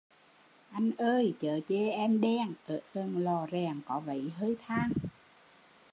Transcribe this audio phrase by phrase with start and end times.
[0.75, 4.91] Anh ơi chớ chê em đen, ở gần lò rèn có vấy hơi than